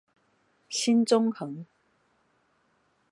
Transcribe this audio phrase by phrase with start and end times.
[0.67, 1.67] 新中橫